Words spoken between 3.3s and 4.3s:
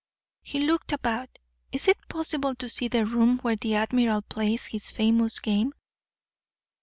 where the admiral